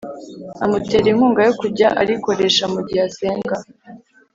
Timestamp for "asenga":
3.07-3.55